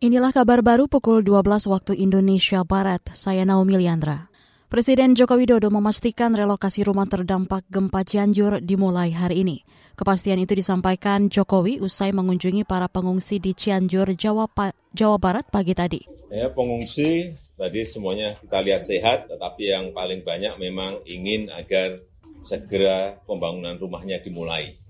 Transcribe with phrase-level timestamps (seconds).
[0.00, 3.04] Inilah kabar baru pukul 12 waktu Indonesia Barat.
[3.12, 4.32] Saya Naomi Liandra.
[4.72, 9.60] Presiden Joko Widodo memastikan relokasi rumah terdampak gempa Cianjur dimulai hari ini.
[10.00, 15.76] Kepastian itu disampaikan Jokowi usai mengunjungi para pengungsi di Cianjur, Jawa, pa Jawa Barat pagi
[15.76, 16.00] tadi.
[16.32, 22.00] Ya, pengungsi tadi semuanya kita lihat sehat, tetapi yang paling banyak memang ingin agar
[22.40, 24.80] segera pembangunan rumahnya dimulai.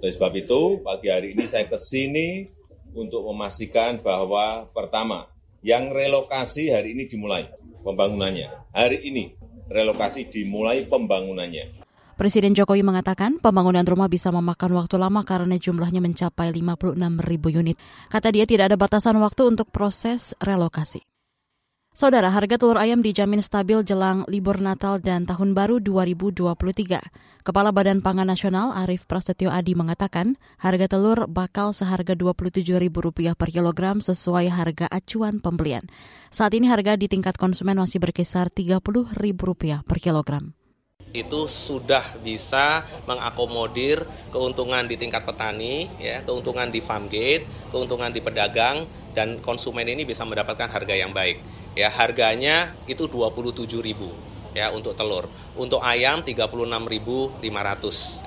[0.00, 2.61] Oleh sebab itu, pagi hari ini saya ke sini
[2.92, 5.28] untuk memastikan bahwa pertama,
[5.62, 7.48] yang relokasi hari ini dimulai
[7.86, 8.72] pembangunannya.
[8.72, 9.34] Hari ini
[9.70, 11.84] relokasi dimulai pembangunannya.
[12.12, 16.94] Presiden Jokowi mengatakan pembangunan rumah bisa memakan waktu lama karena jumlahnya mencapai 56
[17.24, 17.80] ribu unit.
[18.12, 21.11] Kata dia tidak ada batasan waktu untuk proses relokasi.
[21.92, 27.44] Saudara, harga telur ayam dijamin stabil jelang libur Natal dan Tahun Baru 2023.
[27.44, 34.00] Kepala Badan Pangan Nasional Arief Prasetyo Adi mengatakan, harga telur bakal seharga Rp27.000 per kilogram
[34.00, 35.84] sesuai harga acuan pembelian.
[36.32, 40.56] Saat ini harga di tingkat konsumen masih berkisar Rp30.000 per kilogram
[41.12, 44.00] itu sudah bisa mengakomodir
[44.32, 50.08] keuntungan di tingkat petani, ya, keuntungan di farm gate, keuntungan di pedagang, dan konsumen ini
[50.08, 51.61] bisa mendapatkan harga yang baik.
[51.72, 55.28] Ya, harganya itu 27.000 ya untuk telur.
[55.56, 57.40] Untuk ayam 36.500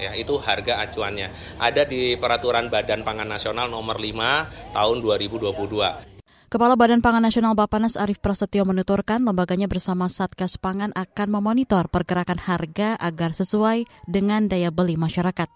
[0.01, 1.29] ya, itu harga acuannya.
[1.61, 6.16] Ada di peraturan Badan Pangan Nasional nomor 5 tahun 2022.
[6.45, 12.38] Kepala Badan Pangan Nasional Bapanas Arief Prasetyo menuturkan lembaganya bersama Satgas Pangan akan memonitor pergerakan
[12.38, 15.49] harga agar sesuai dengan daya beli masyarakat.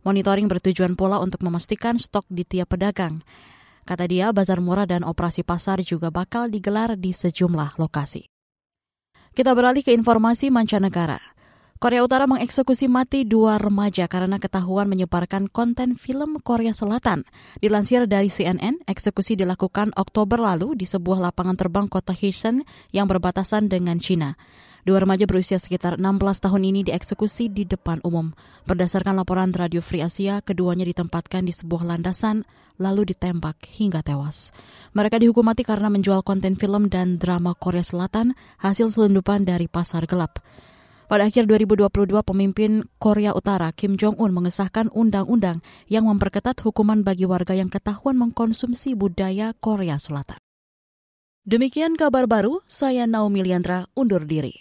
[0.00, 3.20] Monitoring bertujuan pula untuk memastikan stok di tiap pedagang.
[3.84, 8.28] Kata dia, bazar murah dan operasi pasar juga bakal digelar di sejumlah lokasi.
[9.30, 11.18] Kita beralih ke informasi mancanegara.
[11.80, 17.24] Korea Utara mengeksekusi mati dua remaja karena ketahuan menyebarkan konten film Korea Selatan.
[17.64, 23.72] Dilansir dari CNN, eksekusi dilakukan Oktober lalu di sebuah lapangan terbang kota Houston yang berbatasan
[23.72, 24.36] dengan China.
[24.88, 28.32] Dua remaja berusia sekitar 16 tahun ini dieksekusi di depan umum.
[28.64, 32.48] Berdasarkan laporan Radio Free Asia, keduanya ditempatkan di sebuah landasan
[32.80, 34.56] lalu ditembak hingga tewas.
[34.96, 40.08] Mereka dihukum mati karena menjual konten film dan drama Korea Selatan hasil selundupan dari pasar
[40.08, 40.40] gelap.
[41.10, 41.90] Pada akhir 2022,
[42.22, 48.94] pemimpin Korea Utara Kim Jong-un mengesahkan undang-undang yang memperketat hukuman bagi warga yang ketahuan mengkonsumsi
[48.94, 50.38] budaya Korea Selatan.
[51.42, 54.54] Demikian kabar baru, saya Naomi Liandra undur diri.